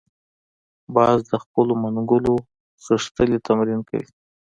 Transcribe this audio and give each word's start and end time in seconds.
باز 0.95 1.17
د 1.31 1.33
خپلو 1.43 1.73
منګولو 1.83 2.35
غښتلي 2.85 3.37
تمرین 3.47 3.79
کوي 3.89 4.09